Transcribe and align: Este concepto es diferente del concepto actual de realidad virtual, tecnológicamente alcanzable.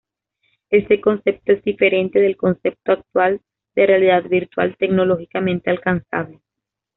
Este 0.71 0.99
concepto 0.99 1.51
es 1.51 1.63
diferente 1.63 2.19
del 2.19 2.35
concepto 2.35 2.93
actual 2.93 3.39
de 3.75 3.85
realidad 3.85 4.23
virtual, 4.27 4.75
tecnológicamente 4.75 5.69
alcanzable. 5.69 6.41